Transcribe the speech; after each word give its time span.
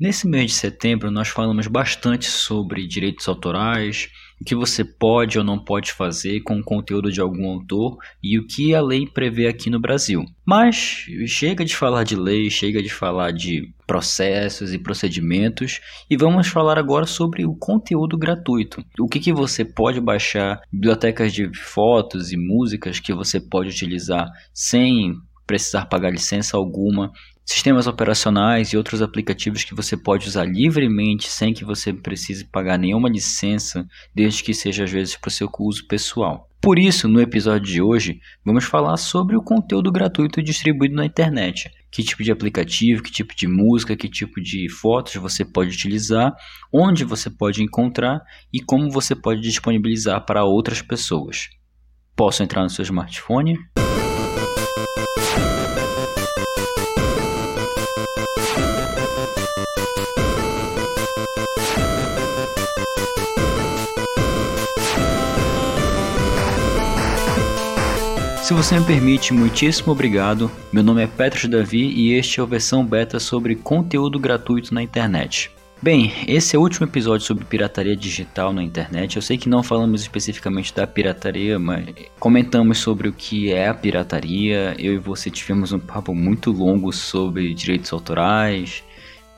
Nesse 0.00 0.26
mês 0.26 0.52
de 0.52 0.56
setembro, 0.56 1.10
nós 1.10 1.28
falamos 1.28 1.66
bastante 1.66 2.24
sobre 2.24 2.86
direitos 2.86 3.28
autorais, 3.28 4.08
o 4.40 4.44
que 4.46 4.54
você 4.54 4.82
pode 4.82 5.38
ou 5.38 5.44
não 5.44 5.62
pode 5.62 5.92
fazer 5.92 6.40
com 6.40 6.58
o 6.58 6.64
conteúdo 6.64 7.12
de 7.12 7.20
algum 7.20 7.46
autor 7.50 7.98
e 8.22 8.38
o 8.38 8.46
que 8.46 8.74
a 8.74 8.80
lei 8.80 9.06
prevê 9.06 9.46
aqui 9.46 9.68
no 9.68 9.78
Brasil. 9.78 10.24
Mas 10.42 11.04
chega 11.26 11.66
de 11.66 11.76
falar 11.76 12.04
de 12.04 12.16
lei, 12.16 12.48
chega 12.48 12.82
de 12.82 12.88
falar 12.88 13.30
de 13.30 13.74
processos 13.86 14.72
e 14.72 14.78
procedimentos 14.78 15.82
e 16.08 16.16
vamos 16.16 16.48
falar 16.48 16.78
agora 16.78 17.04
sobre 17.04 17.44
o 17.44 17.54
conteúdo 17.54 18.16
gratuito. 18.16 18.82
O 18.98 19.06
que, 19.06 19.20
que 19.20 19.34
você 19.34 19.66
pode 19.66 20.00
baixar, 20.00 20.62
bibliotecas 20.72 21.30
de 21.30 21.54
fotos 21.54 22.32
e 22.32 22.38
músicas 22.38 22.98
que 22.98 23.12
você 23.12 23.38
pode 23.38 23.68
utilizar 23.68 24.30
sem 24.54 25.12
precisar 25.50 25.86
pagar 25.86 26.10
licença 26.10 26.56
alguma, 26.56 27.10
sistemas 27.44 27.86
operacionais 27.86 28.68
e 28.68 28.76
outros 28.76 29.02
aplicativos 29.02 29.64
que 29.64 29.74
você 29.74 29.96
pode 29.96 30.28
usar 30.28 30.44
livremente 30.44 31.28
sem 31.28 31.52
que 31.52 31.64
você 31.64 31.92
precise 31.92 32.44
pagar 32.44 32.78
nenhuma 32.78 33.08
licença, 33.08 33.86
desde 34.14 34.42
que 34.42 34.54
seja 34.54 34.84
às 34.84 34.90
vezes 34.90 35.16
para 35.16 35.28
o 35.28 35.32
seu 35.32 35.50
uso 35.58 35.86
pessoal. 35.86 36.48
Por 36.60 36.78
isso, 36.78 37.08
no 37.08 37.22
episódio 37.22 37.72
de 37.72 37.80
hoje, 37.80 38.20
vamos 38.44 38.64
falar 38.64 38.98
sobre 38.98 39.34
o 39.34 39.42
conteúdo 39.42 39.90
gratuito 39.90 40.42
distribuído 40.42 40.94
na 40.94 41.06
internet. 41.06 41.70
Que 41.90 42.02
tipo 42.02 42.22
de 42.22 42.30
aplicativo, 42.30 43.02
que 43.02 43.10
tipo 43.10 43.34
de 43.34 43.48
música, 43.48 43.96
que 43.96 44.08
tipo 44.08 44.40
de 44.42 44.68
fotos 44.68 45.14
você 45.14 45.42
pode 45.42 45.70
utilizar, 45.70 46.32
onde 46.70 47.02
você 47.02 47.30
pode 47.30 47.62
encontrar 47.62 48.20
e 48.52 48.60
como 48.60 48.90
você 48.90 49.16
pode 49.16 49.40
disponibilizar 49.40 50.24
para 50.26 50.44
outras 50.44 50.82
pessoas. 50.82 51.48
Posso 52.14 52.42
entrar 52.42 52.62
no 52.62 52.68
seu 52.68 52.82
smartphone? 52.82 53.56
Se 68.50 68.54
você 68.54 68.80
me 68.80 68.84
permite, 68.84 69.32
muitíssimo 69.32 69.92
obrigado. 69.92 70.50
Meu 70.72 70.82
nome 70.82 71.04
é 71.04 71.06
Petros 71.06 71.48
Davi 71.48 71.86
e 71.86 72.14
este 72.14 72.40
é 72.40 72.42
a 72.42 72.46
versão 72.46 72.84
beta 72.84 73.20
sobre 73.20 73.54
conteúdo 73.54 74.18
gratuito 74.18 74.74
na 74.74 74.82
internet. 74.82 75.52
Bem, 75.80 76.12
esse 76.26 76.56
é 76.56 76.58
o 76.58 76.62
último 76.62 76.84
episódio 76.84 77.24
sobre 77.24 77.44
pirataria 77.44 77.94
digital 77.94 78.52
na 78.52 78.60
internet. 78.60 79.14
Eu 79.14 79.22
sei 79.22 79.38
que 79.38 79.48
não 79.48 79.62
falamos 79.62 80.02
especificamente 80.02 80.74
da 80.74 80.84
pirataria, 80.84 81.60
mas 81.60 81.94
comentamos 82.18 82.78
sobre 82.78 83.08
o 83.08 83.12
que 83.12 83.52
é 83.52 83.68
a 83.68 83.72
pirataria. 83.72 84.74
Eu 84.80 84.94
e 84.94 84.98
você 84.98 85.30
tivemos 85.30 85.70
um 85.70 85.78
papo 85.78 86.12
muito 86.12 86.50
longo 86.50 86.92
sobre 86.92 87.54
direitos 87.54 87.92
autorais 87.92 88.82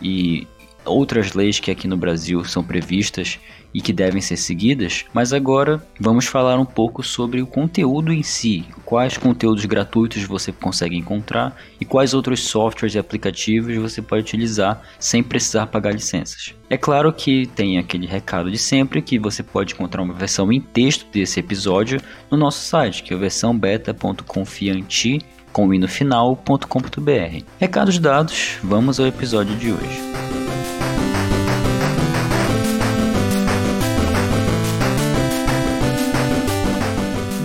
e 0.00 0.46
outras 0.86 1.34
leis 1.34 1.60
que 1.60 1.70
aqui 1.70 1.86
no 1.86 1.98
Brasil 1.98 2.42
são 2.44 2.64
previstas 2.64 3.38
e 3.74 3.80
que 3.80 3.92
devem 3.92 4.20
ser 4.20 4.36
seguidas, 4.36 5.04
mas 5.12 5.32
agora 5.32 5.82
vamos 5.98 6.26
falar 6.26 6.58
um 6.58 6.64
pouco 6.64 7.02
sobre 7.02 7.40
o 7.40 7.46
conteúdo 7.46 8.12
em 8.12 8.22
si, 8.22 8.64
quais 8.84 9.16
conteúdos 9.16 9.64
gratuitos 9.64 10.24
você 10.24 10.52
consegue 10.52 10.96
encontrar 10.96 11.56
e 11.80 11.84
quais 11.84 12.14
outros 12.14 12.40
softwares 12.44 12.94
e 12.94 12.98
aplicativos 12.98 13.76
você 13.76 14.02
pode 14.02 14.22
utilizar 14.22 14.82
sem 14.98 15.22
precisar 15.22 15.66
pagar 15.66 15.92
licenças. 15.92 16.54
É 16.68 16.76
claro 16.76 17.12
que 17.12 17.46
tem 17.46 17.78
aquele 17.78 18.06
recado 18.06 18.50
de 18.50 18.58
sempre 18.58 19.02
que 19.02 19.18
você 19.18 19.42
pode 19.42 19.74
encontrar 19.74 20.02
uma 20.02 20.14
versão 20.14 20.52
em 20.52 20.60
texto 20.60 21.06
desse 21.12 21.40
episódio 21.40 22.00
no 22.30 22.36
nosso 22.36 22.64
site, 22.66 23.02
que 23.02 23.12
é 23.12 23.16
versão 23.16 23.56
beta.confianti 23.56 25.20
com 25.52 25.66
no 25.68 25.86
final.com.br. 25.86 27.44
Recados 27.60 27.98
dados, 27.98 28.56
vamos 28.62 28.98
ao 28.98 29.06
episódio 29.06 29.54
de 29.56 29.70
hoje. 29.70 30.41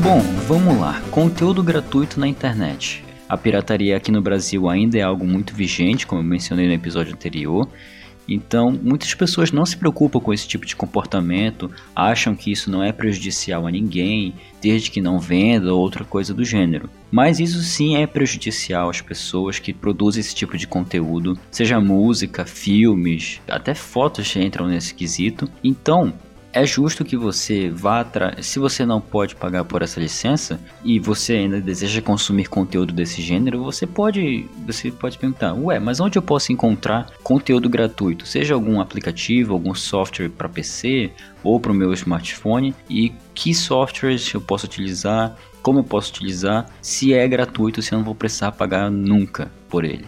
Bom, 0.01 0.21
vamos 0.47 0.79
lá. 0.79 1.02
Conteúdo 1.09 1.63
gratuito 1.63 2.19
na 2.19 2.27
internet. 2.27 3.03
A 3.27 3.35
pirataria 3.35 3.97
aqui 3.97 4.11
no 4.11 4.21
Brasil 4.21 4.69
ainda 4.69 4.97
é 4.97 5.02
algo 5.02 5.25
muito 5.25 5.55
vigente, 5.55 6.05
como 6.05 6.21
eu 6.21 6.25
mencionei 6.25 6.67
no 6.67 6.73
episódio 6.73 7.13
anterior. 7.13 7.67
Então, 8.30 8.71
muitas 8.71 9.13
pessoas 9.13 9.52
não 9.52 9.65
se 9.65 9.77
preocupam 9.77 10.19
com 10.19 10.33
esse 10.33 10.47
tipo 10.47 10.65
de 10.65 10.75
comportamento, 10.75 11.71
acham 11.95 12.36
que 12.36 12.52
isso 12.52 12.69
não 12.69 12.83
é 12.83 12.91
prejudicial 12.91 13.65
a 13.65 13.71
ninguém, 13.71 14.33
desde 14.61 14.91
que 14.91 15.02
não 15.02 15.17
venda 15.17 15.73
ou 15.73 15.80
outra 15.80 16.03
coisa 16.03 16.33
do 16.33 16.43
gênero. 16.43 16.89
Mas 17.09 17.39
isso 17.39 17.61
sim 17.61 17.95
é 17.95 18.05
prejudicial 18.05 18.89
às 18.89 18.99
pessoas 18.99 19.59
que 19.59 19.73
produzem 19.73 20.19
esse 20.19 20.36
tipo 20.36 20.57
de 20.57 20.67
conteúdo, 20.67 21.39
seja 21.49 21.80
música, 21.80 22.45
filmes, 22.45 23.41
até 23.47 23.73
fotos 23.73 24.36
entram 24.36 24.67
nesse 24.67 24.93
quesito. 24.93 25.49
Então, 25.63 26.13
é 26.57 26.65
justo 26.65 27.05
que 27.05 27.15
você 27.15 27.69
vá 27.69 27.99
atrás. 28.01 28.45
Se 28.47 28.57
você 28.57 28.85
não 28.85 28.99
pode 28.99 29.35
pagar 29.35 29.63
por 29.63 29.81
essa 29.81 29.99
licença 29.99 30.59
e 30.83 30.99
você 30.99 31.33
ainda 31.33 31.61
deseja 31.61 32.01
consumir 32.01 32.47
conteúdo 32.49 32.93
desse 32.93 33.21
gênero, 33.21 33.63
você 33.63 33.85
pode, 33.85 34.45
você 34.65 34.91
pode 34.91 35.17
perguntar: 35.17 35.53
"Ué, 35.53 35.79
mas 35.79 35.99
onde 35.99 36.17
eu 36.17 36.21
posso 36.21 36.51
encontrar 36.51 37.11
conteúdo 37.23 37.69
gratuito? 37.69 38.25
Seja 38.25 38.55
algum 38.55 38.81
aplicativo, 38.81 39.53
algum 39.53 39.75
software 39.75 40.29
para 40.29 40.49
PC 40.49 41.11
ou 41.43 41.59
para 41.59 41.71
o 41.71 41.75
meu 41.75 41.93
smartphone 41.93 42.73
e 42.89 43.13
que 43.35 43.53
softwares 43.53 44.33
eu 44.33 44.41
posso 44.41 44.65
utilizar? 44.65 45.35
Como 45.61 45.79
eu 45.79 45.83
posso 45.83 46.11
utilizar? 46.11 46.65
Se 46.81 47.13
é 47.13 47.27
gratuito, 47.27 47.81
se 47.81 47.93
eu 47.93 47.97
não 47.97 48.05
vou 48.05 48.15
precisar 48.15 48.51
pagar 48.51 48.89
nunca 48.89 49.51
por 49.69 49.85
ele?" 49.85 50.05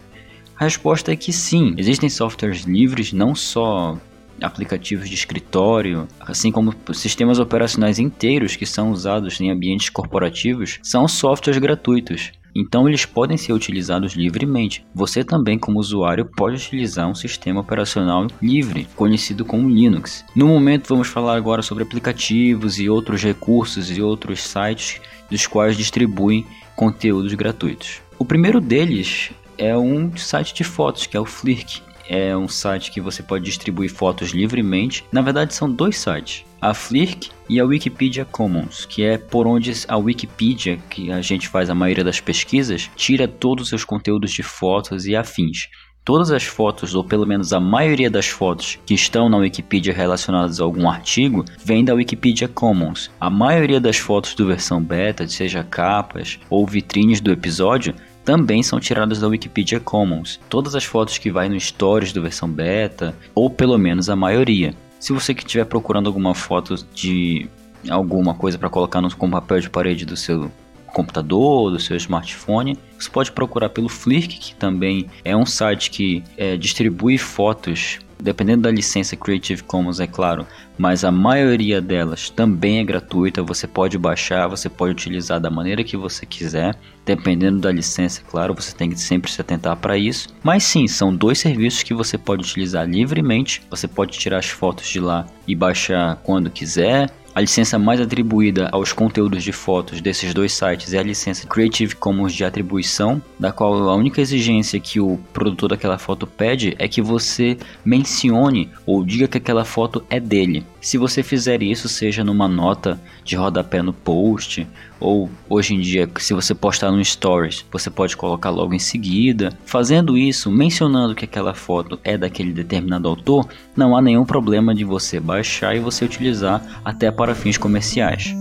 A 0.60 0.66
resposta 0.66 1.14
é 1.14 1.16
que 1.16 1.32
sim, 1.32 1.74
existem 1.78 2.10
softwares 2.10 2.64
livres, 2.64 3.14
não 3.14 3.34
só 3.34 3.98
aplicativos 4.42 5.10
de 5.10 5.16
escritório, 5.16 6.08
assim 6.20 6.52
como 6.52 6.74
sistemas 6.94 7.40
operacionais 7.40 8.00
inteiros 8.00 8.56
que 8.56 8.66
são 8.66 8.92
usados 8.92 9.40
em 9.40 9.52
ambientes 9.52 9.90
corporativos, 9.90 10.80
são 10.84 11.08
softwares 11.08 11.60
gratuitos. 11.60 12.32
Então 12.56 12.88
eles 12.88 13.06
podem 13.06 13.38
ser 13.38 13.54
utilizados 13.54 14.14
livremente. 14.14 14.86
Você 14.94 15.24
também, 15.24 15.58
como 15.58 15.80
usuário, 15.80 16.26
pode 16.26 16.56
utilizar 16.56 17.08
um 17.08 17.16
sistema 17.16 17.62
operacional 17.62 18.28
livre, 18.42 18.88
conhecido 18.96 19.46
como 19.46 19.70
Linux. 19.70 20.26
No 20.36 20.48
momento, 20.48 20.90
vamos 20.90 21.08
falar 21.08 21.36
agora 21.36 21.62
sobre 21.62 21.84
aplicativos 21.84 22.80
e 22.80 22.90
outros 22.90 23.24
recursos 23.24 23.96
e 23.96 24.02
outros 24.02 24.42
sites 24.42 25.00
dos 25.30 25.46
quais 25.46 25.78
distribuem 25.78 26.46
conteúdos 26.76 27.34
gratuitos. 27.34 28.02
O 28.18 28.26
primeiro 28.26 28.60
deles 28.60 29.32
é 29.58 29.78
um 29.78 30.16
site 30.18 30.54
de 30.54 30.64
fotos, 30.64 31.06
que 31.06 31.16
é 31.16 31.20
o 31.20 31.26
Flirk 31.26 31.82
é 32.10 32.36
um 32.36 32.48
site 32.48 32.92
que 32.92 33.00
você 33.00 33.22
pode 33.22 33.46
distribuir 33.46 33.92
fotos 33.92 34.32
livremente. 34.32 35.06
Na 35.12 35.22
verdade, 35.22 35.54
são 35.54 35.72
dois 35.72 35.98
sites. 35.98 36.44
A 36.60 36.74
Flirk 36.74 37.30
e 37.48 37.60
a 37.60 37.66
Wikipedia 37.66 38.26
Commons, 38.26 38.86
que 38.86 39.04
é 39.04 39.18
por 39.18 39.48
onde 39.48 39.72
a 39.88 39.96
Wikipedia, 39.96 40.80
que 40.90 41.12
a 41.12 41.22
gente 41.22 41.48
faz 41.48 41.70
a 41.70 41.76
maioria 41.76 42.04
das 42.04 42.20
pesquisas, 42.20 42.90
tira 42.96 43.28
todos 43.28 43.64
os 43.64 43.70
seus 43.70 43.86
conteúdos 43.86 44.32
de 44.32 44.44
fotos 44.44 45.06
e 45.06 45.16
afins. 45.16 45.70
Todas 46.04 46.32
as 46.32 46.44
fotos, 46.44 46.96
ou 46.96 47.04
pelo 47.04 47.28
menos 47.28 47.54
a 47.54 47.60
maioria 47.60 48.10
das 48.10 48.28
fotos 48.28 48.80
que 48.84 48.96
estão 48.96 49.30
na 49.30 49.38
Wikipedia 49.38 49.94
relacionadas 49.94 50.60
a 50.60 50.64
algum 50.64 50.90
artigo, 50.90 51.46
vem 51.64 51.86
da 51.86 51.94
Wikipedia 51.94 52.48
Commons. 52.48 53.12
A 53.20 53.30
maioria 53.30 53.80
das 53.80 53.98
fotos 53.98 54.34
do 54.34 54.48
versão 54.48 54.82
beta, 54.82 55.28
seja 55.28 55.64
capas 55.64 56.40
ou 56.50 56.66
vitrines 56.66 57.22
do 57.22 57.32
episódio, 57.32 57.94
também 58.30 58.62
são 58.62 58.80
tiradas 58.80 59.20
da 59.20 59.28
Wikipedia 59.28 59.80
Commons. 59.80 60.40
Todas 60.48 60.76
as 60.76 60.84
fotos 60.84 61.18
que 61.18 61.32
vai 61.32 61.50
no 61.50 61.60
Stories 61.60 62.14
do 62.14 62.22
versão 62.22 62.48
beta, 62.48 63.16
ou 63.34 63.50
pelo 63.50 63.76
menos 63.76 64.08
a 64.08 64.16
maioria. 64.16 64.76
Se 65.00 65.12
você 65.12 65.34
que 65.34 65.44
estiver 65.44 65.66
procurando 65.66 66.06
alguma 66.06 66.36
foto 66.36 66.76
de 66.94 67.50
alguma 67.90 68.36
coisa 68.36 68.56
para 68.56 68.70
colocar 68.70 69.02
no, 69.02 69.10
como 69.16 69.32
papel 69.32 69.60
de 69.62 69.68
parede 69.68 70.06
do 70.06 70.16
seu 70.16 70.52
computador, 70.94 71.72
do 71.72 71.80
seu 71.80 71.98
smartphone, 71.98 72.78
você 73.00 73.10
pode 73.10 73.32
procurar 73.32 73.70
pelo 73.70 73.90
Flirk, 73.90 74.38
que 74.38 74.54
também 74.54 75.08
é 75.26 75.36
um 75.36 75.46
site 75.46 75.90
que 75.90 76.24
é, 76.38 76.56
distribui 76.56 77.18
fotos 77.18 77.98
dependendo 78.22 78.64
da 78.64 78.72
licença 78.72 79.16
Creative 79.16 79.64
Commons, 79.64 80.00
é 80.00 80.08
claro, 80.08 80.46
mas 80.78 81.04
a 81.04 81.12
maioria 81.12 81.82
delas 81.82 82.30
também 82.30 82.80
é 82.80 82.84
gratuita, 82.84 83.42
você 83.44 83.68
pode 83.68 83.98
baixar, 83.98 84.48
você 84.48 84.70
pode 84.70 84.92
utilizar 84.92 85.40
da 85.40 85.50
maneira 85.50 85.84
que 85.84 85.98
você 85.98 86.26
quiser, 86.26 86.76
dependendo 87.06 87.60
da 87.60 87.72
licença, 87.72 88.22
é 88.22 88.30
claro, 88.30 88.54
você 88.54 88.76
tem 88.76 88.90
que 88.90 89.00
sempre 89.00 89.32
se 89.32 89.42
atentar 89.42 89.76
para 89.78 89.98
isso. 89.98 90.30
Mas 90.44 90.64
sim, 90.64 90.88
são 90.88 91.16
dois 91.16 91.40
serviços 91.40 91.84
que 91.84 91.94
você 91.94 92.18
pode 92.18 92.44
utilizar 92.44 92.88
livremente, 92.88 93.62
você 93.70 93.88
pode 93.88 94.18
tirar 94.18 94.40
as 94.40 94.50
fotos 94.50 94.88
de 94.88 95.00
lá 95.00 95.26
e 95.48 95.56
baixar 95.56 96.18
quando 96.18 96.50
quiser, 96.50 97.10
a 97.40 97.42
licença 97.42 97.80
mais 97.80 98.02
atribuída 98.02 98.68
aos 98.70 98.92
conteúdos 98.92 99.42
de 99.42 99.54
fotos 99.54 100.02
desses 100.02 100.34
dois 100.34 100.52
sites 100.52 100.94
é 100.94 100.98
a 100.98 101.04
licença 101.04 101.48
Creative 101.48 101.96
Commons 101.96 102.34
de 102.34 102.44
atribuição, 102.44 103.22
da 103.40 103.50
qual 103.50 103.88
a 103.88 103.96
única 103.96 104.20
exigência 104.20 104.78
que 104.78 105.00
o 105.00 105.18
produtor 105.32 105.70
daquela 105.70 105.98
foto 105.98 106.28
pede 106.28 106.76
é 106.78 106.86
que 106.86 107.02
você 107.02 107.58
mencione 107.86 108.70
ou 108.86 109.06
diga 109.06 109.26
que 109.26 109.38
aquela 109.38 109.64
foto 109.64 110.04
é 110.10 110.20
dele. 110.20 110.66
Se 110.82 110.98
você 110.98 111.22
fizer 111.22 111.62
isso, 111.62 111.90
seja 111.90 112.24
numa 112.24 112.48
nota 112.48 113.00
de 113.24 113.36
rodapé 113.36 113.82
no 113.82 113.92
post, 113.92 114.68
ou 115.00 115.30
hoje 115.50 115.76
em 115.76 115.80
dia, 115.80 116.10
se 116.18 116.34
você 116.34 116.56
postar 116.56 116.92
no 116.92 117.04
Stories, 117.04 117.66
você 117.72 117.90
pode 117.90 118.16
colocar 118.16 118.50
logo 118.50 118.74
em 118.74 118.80
seguida. 118.80 119.52
Fazendo 119.66 120.18
isso, 120.18 120.50
mencionando 120.50 121.16
que 121.16 121.26
aquela 121.26 121.54
foto 121.54 122.00
é 122.04 122.18
daquele 122.18 122.52
determinado 122.52 123.08
autor, 123.08 123.48
não 123.76 123.96
há 123.96 124.02
nenhum 124.02 124.26
problema 124.26 124.74
de 124.74 124.84
você 124.84 125.20
baixar 125.20 125.76
e 125.76 125.80
você 125.80 126.06
utilizar 126.06 126.82
até 126.84 127.12
para 127.12 127.36
fins 127.36 127.58
comerciais. 127.58 128.36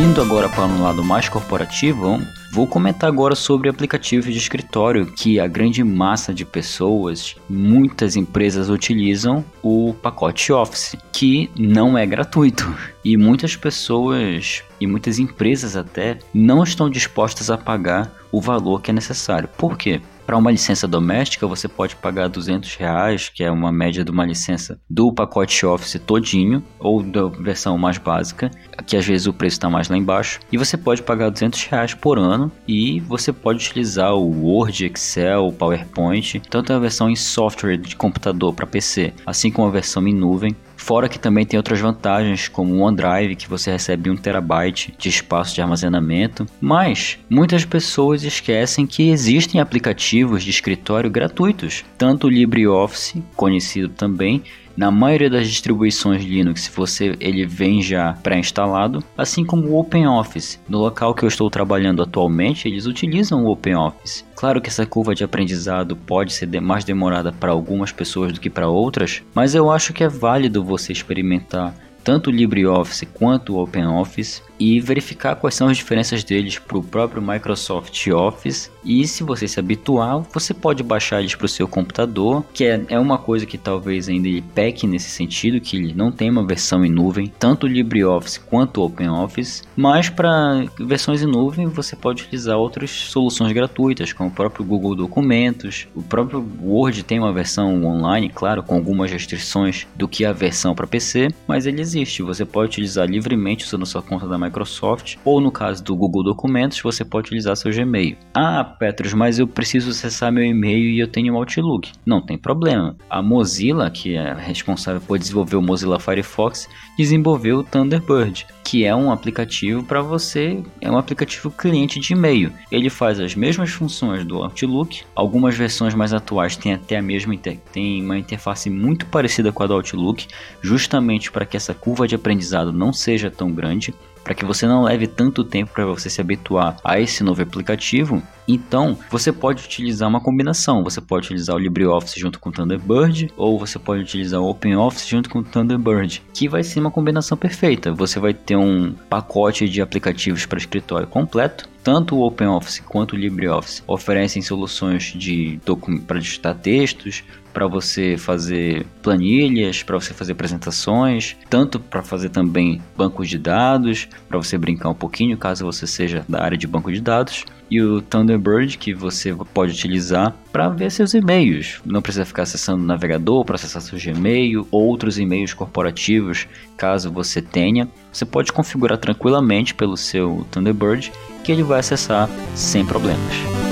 Indo 0.00 0.22
agora 0.22 0.48
para 0.48 0.64
um 0.64 0.82
lado 0.82 1.04
mais 1.04 1.28
corporativo, 1.28 2.22
vou 2.50 2.66
comentar 2.66 3.06
agora 3.06 3.34
sobre 3.34 3.68
aplicativos 3.68 4.32
de 4.32 4.38
escritório 4.38 5.04
que 5.04 5.38
a 5.38 5.46
grande 5.46 5.84
massa 5.84 6.32
de 6.32 6.46
pessoas, 6.46 7.36
muitas 7.46 8.16
empresas 8.16 8.70
utilizam 8.70 9.44
o 9.62 9.92
pacote 9.92 10.54
Office, 10.54 10.96
que 11.12 11.50
não 11.54 11.98
é 11.98 12.06
gratuito. 12.06 12.74
E 13.04 13.14
muitas 13.14 13.54
pessoas 13.56 14.64
e 14.80 14.86
muitas 14.86 15.18
empresas 15.18 15.76
até 15.76 16.18
não 16.32 16.64
estão 16.64 16.88
dispostas 16.88 17.50
a 17.50 17.58
pagar 17.58 18.10
o 18.32 18.40
valor 18.40 18.80
que 18.80 18.90
é 18.90 18.94
necessário. 18.94 19.50
Por 19.58 19.76
quê? 19.76 20.00
Para 20.30 20.38
uma 20.38 20.52
licença 20.52 20.86
doméstica, 20.86 21.44
você 21.44 21.66
pode 21.66 21.96
pagar 21.96 22.28
200 22.28 22.76
reais, 22.76 23.28
que 23.28 23.42
é 23.42 23.50
uma 23.50 23.72
média 23.72 24.04
de 24.04 24.12
uma 24.12 24.24
licença 24.24 24.80
do 24.88 25.12
pacote 25.12 25.66
Office 25.66 26.00
todinho, 26.06 26.62
ou 26.78 27.02
da 27.02 27.26
versão 27.26 27.76
mais 27.76 27.98
básica, 27.98 28.48
que 28.86 28.96
às 28.96 29.04
vezes 29.04 29.26
o 29.26 29.32
preço 29.32 29.56
está 29.56 29.68
mais 29.68 29.88
lá 29.88 29.96
embaixo. 29.96 30.38
E 30.52 30.56
você 30.56 30.76
pode 30.76 31.02
pagar 31.02 31.30
200 31.30 31.64
reais 31.64 31.94
por 31.94 32.16
ano 32.16 32.48
e 32.68 33.00
você 33.00 33.32
pode 33.32 33.58
utilizar 33.58 34.14
o 34.14 34.44
Word, 34.44 34.86
Excel, 34.86 35.52
PowerPoint, 35.58 36.40
tanto 36.48 36.72
a 36.72 36.78
versão 36.78 37.10
em 37.10 37.16
software 37.16 37.76
de 37.76 37.96
computador 37.96 38.54
para 38.54 38.68
PC, 38.68 39.12
assim 39.26 39.50
como 39.50 39.66
a 39.66 39.72
versão 39.72 40.06
em 40.06 40.14
nuvem. 40.14 40.54
Fora 40.80 41.10
que 41.10 41.18
também 41.18 41.44
tem 41.44 41.58
outras 41.58 41.78
vantagens, 41.78 42.48
como 42.48 42.74
o 42.74 42.80
OneDrive, 42.80 43.36
que 43.36 43.48
você 43.48 43.70
recebe 43.70 44.10
1 44.10 44.16
terabyte 44.16 44.94
de 44.98 45.10
espaço 45.10 45.54
de 45.54 45.60
armazenamento. 45.60 46.46
Mas 46.58 47.18
muitas 47.28 47.66
pessoas 47.66 48.24
esquecem 48.24 48.86
que 48.86 49.10
existem 49.10 49.60
aplicativos 49.60 50.42
de 50.42 50.50
escritório 50.50 51.10
gratuitos, 51.10 51.84
tanto 51.98 52.26
o 52.26 52.30
LibreOffice, 52.30 53.22
conhecido 53.36 53.90
também, 53.90 54.42
na 54.80 54.90
maioria 54.90 55.28
das 55.28 55.46
distribuições 55.46 56.24
Linux, 56.24 56.66
você 56.74 57.14
ele 57.20 57.44
vem 57.44 57.82
já 57.82 58.14
pré-instalado, 58.22 59.04
assim 59.14 59.44
como 59.44 59.68
o 59.68 59.78
OpenOffice. 59.78 60.58
No 60.66 60.78
local 60.78 61.14
que 61.14 61.22
eu 61.22 61.28
estou 61.28 61.50
trabalhando 61.50 62.02
atualmente, 62.02 62.66
eles 62.66 62.86
utilizam 62.86 63.44
o 63.44 63.50
OpenOffice. 63.50 64.24
Claro 64.34 64.58
que 64.58 64.70
essa 64.70 64.86
curva 64.86 65.14
de 65.14 65.22
aprendizado 65.22 65.94
pode 65.94 66.32
ser 66.32 66.48
mais 66.62 66.82
demorada 66.82 67.30
para 67.30 67.52
algumas 67.52 67.92
pessoas 67.92 68.32
do 68.32 68.40
que 68.40 68.48
para 68.48 68.70
outras, 68.70 69.22
mas 69.34 69.54
eu 69.54 69.70
acho 69.70 69.92
que 69.92 70.02
é 70.02 70.08
válido 70.08 70.64
você 70.64 70.92
experimentar 70.94 71.74
tanto 72.02 72.30
o 72.30 72.32
LibreOffice 72.32 73.06
quanto 73.06 73.54
o 73.54 73.62
OpenOffice 73.62 74.42
e 74.60 74.78
verificar 74.78 75.36
quais 75.36 75.54
são 75.54 75.68
as 75.68 75.78
diferenças 75.78 76.22
deles 76.22 76.58
para 76.58 76.76
o 76.76 76.82
próprio 76.82 77.22
Microsoft 77.22 78.06
Office. 78.08 78.70
E 78.84 79.06
se 79.06 79.22
você 79.22 79.48
se 79.48 79.58
habituar, 79.58 80.22
você 80.32 80.52
pode 80.52 80.82
baixar 80.82 81.20
eles 81.20 81.34
para 81.34 81.46
o 81.46 81.48
seu 81.48 81.66
computador, 81.66 82.44
que 82.52 82.64
é, 82.64 82.84
é 82.88 82.98
uma 82.98 83.16
coisa 83.16 83.46
que 83.46 83.56
talvez 83.56 84.08
ainda 84.08 84.28
ele 84.28 84.42
peque 84.54 84.86
nesse 84.86 85.08
sentido, 85.08 85.60
que 85.60 85.76
ele 85.76 85.94
não 85.94 86.12
tem 86.12 86.30
uma 86.30 86.44
versão 86.44 86.84
em 86.84 86.90
nuvem, 86.90 87.32
tanto 87.38 87.64
o 87.64 87.68
LibreOffice 87.68 88.40
quanto 88.40 88.80
o 88.80 88.84
OpenOffice. 88.84 89.62
Mas 89.74 90.10
para 90.10 90.66
versões 90.78 91.22
em 91.22 91.26
nuvem, 91.26 91.66
você 91.68 91.96
pode 91.96 92.22
utilizar 92.22 92.58
outras 92.58 92.90
soluções 92.90 93.52
gratuitas, 93.52 94.12
como 94.12 94.28
o 94.28 94.32
próprio 94.32 94.64
Google 94.64 94.94
Documentos. 94.94 95.88
O 95.94 96.02
próprio 96.02 96.46
Word 96.62 97.02
tem 97.02 97.18
uma 97.18 97.32
versão 97.32 97.82
online, 97.84 98.28
claro, 98.28 98.62
com 98.62 98.74
algumas 98.74 99.10
restrições 99.10 99.86
do 99.96 100.06
que 100.06 100.24
a 100.24 100.32
versão 100.32 100.74
para 100.74 100.86
PC, 100.86 101.28
mas 101.48 101.66
ele 101.66 101.80
existe. 101.90 102.22
Você 102.22 102.44
pode 102.44 102.70
utilizar 102.70 103.08
livremente 103.08 103.64
usando 103.64 103.84
sua 103.84 104.02
conta 104.02 104.26
da 104.26 104.38
Microsoft 104.38 105.16
ou 105.24 105.40
no 105.40 105.50
caso 105.50 105.82
do 105.82 105.96
Google 105.96 106.22
Documentos, 106.22 106.80
você 106.80 107.04
pode 107.04 107.26
utilizar 107.26 107.56
seu 107.56 107.72
Gmail. 107.72 108.16
Ah, 108.34 108.64
Petros, 108.64 109.12
mas 109.12 109.38
eu 109.38 109.46
preciso 109.46 109.90
acessar 109.90 110.32
meu 110.32 110.44
e-mail 110.44 110.90
e 110.90 111.00
eu 111.00 111.08
tenho 111.08 111.34
um 111.34 111.36
Outlook. 111.36 111.92
Não 112.06 112.24
tem 112.24 112.38
problema. 112.38 112.96
A 113.08 113.20
Mozilla, 113.22 113.90
que 113.90 114.14
é 114.14 114.34
responsável 114.34 115.00
por 115.00 115.18
desenvolver 115.18 115.56
o 115.56 115.62
Mozilla 115.62 115.98
Firefox, 115.98 116.68
desenvolveu 116.96 117.58
o 117.58 117.64
Thunderbird, 117.64 118.46
que 118.62 118.84
é 118.84 118.94
um 118.94 119.10
aplicativo 119.10 119.82
para 119.82 120.00
você, 120.00 120.62
é 120.80 120.90
um 120.90 120.96
aplicativo 120.96 121.50
cliente 121.50 121.98
de 121.98 122.12
e-mail. 122.12 122.52
Ele 122.70 122.88
faz 122.88 123.18
as 123.18 123.34
mesmas 123.34 123.70
funções 123.70 124.24
do 124.24 124.42
Outlook, 124.42 125.02
algumas 125.14 125.56
versões 125.56 125.94
mais 125.94 126.12
atuais 126.12 126.56
têm 126.56 126.74
até 126.74 126.96
a 126.96 127.02
mesma 127.02 127.30
tem 127.72 128.02
uma 128.02 128.18
interface 128.18 128.68
muito 128.68 129.06
parecida 129.06 129.52
com 129.52 129.62
a 129.62 129.66
do 129.66 129.74
Outlook, 129.74 130.26
justamente 130.60 131.30
para 131.30 131.46
que 131.46 131.56
essa 131.56 131.74
curva 131.80 132.06
de 132.06 132.14
aprendizado 132.14 132.72
não 132.72 132.92
seja 132.92 133.30
tão 133.30 133.50
grande 133.50 133.94
para 134.22 134.34
que 134.34 134.44
você 134.44 134.66
não 134.66 134.82
leve 134.82 135.06
tanto 135.06 135.42
tempo 135.42 135.72
para 135.72 135.86
você 135.86 136.10
se 136.10 136.20
habituar 136.20 136.76
a 136.84 137.00
esse 137.00 137.24
novo 137.24 137.42
aplicativo, 137.42 138.22
então 138.46 138.98
você 139.10 139.32
pode 139.32 139.64
utilizar 139.64 140.08
uma 140.08 140.20
combinação. 140.20 140.82
Você 140.84 141.00
pode 141.00 141.26
utilizar 141.26 141.56
o 141.56 141.58
LibreOffice 141.58 142.18
junto 142.18 142.38
com 142.38 142.50
o 142.50 142.52
Thunderbird, 142.52 143.32
ou 143.36 143.58
você 143.58 143.78
pode 143.78 144.02
utilizar 144.02 144.40
o 144.40 144.50
OpenOffice 144.50 145.08
junto 145.08 145.30
com 145.30 145.38
o 145.38 145.42
Thunderbird, 145.42 146.22
que 146.34 146.48
vai 146.48 146.62
ser 146.62 146.80
uma 146.80 146.90
combinação 146.90 147.36
perfeita. 147.36 147.92
Você 147.92 148.18
vai 148.18 148.34
ter 148.34 148.56
um 148.56 148.92
pacote 149.08 149.68
de 149.68 149.80
aplicativos 149.80 150.46
para 150.46 150.58
escritório 150.58 151.06
completo. 151.06 151.68
Tanto 151.82 152.14
o 152.14 152.26
OpenOffice 152.26 152.82
quanto 152.82 153.14
o 153.14 153.16
LibreOffice 153.16 153.82
oferecem 153.86 154.42
soluções 154.42 155.14
de 155.16 155.58
para 156.06 156.18
digitar 156.18 156.54
textos, 156.54 157.24
para 157.52 157.66
você 157.66 158.16
fazer 158.16 158.86
planilhas, 159.02 159.82
para 159.82 159.98
você 159.98 160.14
fazer 160.14 160.32
apresentações, 160.32 161.36
tanto 161.48 161.78
para 161.78 162.02
fazer 162.02 162.30
também 162.30 162.80
bancos 162.96 163.28
de 163.28 163.38
dados, 163.38 164.08
para 164.28 164.38
você 164.38 164.56
brincar 164.56 164.90
um 164.90 164.94
pouquinho, 164.94 165.36
caso 165.36 165.64
você 165.64 165.86
seja 165.86 166.24
da 166.28 166.42
área 166.42 166.56
de 166.56 166.66
banco 166.66 166.92
de 166.92 167.00
dados, 167.00 167.44
e 167.70 167.80
o 167.80 168.02
Thunderbird 168.02 168.76
que 168.76 168.92
você 168.92 169.34
pode 169.54 169.72
utilizar 169.72 170.34
para 170.52 170.68
ver 170.68 170.90
seus 170.90 171.14
e-mails. 171.14 171.80
Não 171.86 172.02
precisa 172.02 172.24
ficar 172.24 172.42
acessando 172.42 172.82
o 172.82 172.86
navegador 172.86 173.44
para 173.44 173.54
acessar 173.54 173.80
seu 173.80 173.98
Gmail, 173.98 174.66
outros 174.70 175.18
e-mails 175.18 175.54
corporativos, 175.54 176.48
caso 176.76 177.12
você 177.12 177.40
tenha. 177.40 177.88
Você 178.12 178.24
pode 178.24 178.52
configurar 178.52 178.98
tranquilamente 178.98 179.74
pelo 179.74 179.96
seu 179.96 180.44
Thunderbird 180.50 181.12
que 181.44 181.52
ele 181.52 181.62
vai 181.62 181.78
acessar 181.78 182.28
sem 182.54 182.84
problemas. 182.84 183.69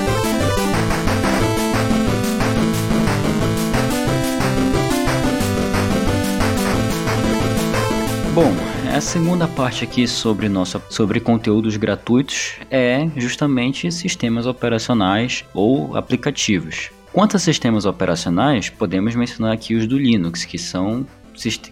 Bom, 8.41 8.55
a 8.95 9.01
segunda 9.01 9.49
parte 9.49 9.83
aqui 9.83 10.07
sobre 10.07 10.49
nossa 10.49 10.81
sobre 10.91 11.19
conteúdos 11.19 11.77
gratuitos 11.77 12.53
é 12.71 13.11
justamente 13.17 13.91
sistemas 13.91 14.47
operacionais 14.47 15.45
ou 15.53 15.97
aplicativos. 15.97 16.89
Quanto 17.13 17.35
a 17.35 17.41
sistemas 17.41 17.85
operacionais, 17.85 18.71
podemos 18.71 19.17
mencionar 19.17 19.53
aqui 19.53 19.75
os 19.75 19.89
do 19.89 19.99
Linux, 19.99 20.45
que 20.45 20.57
são 20.57 21.05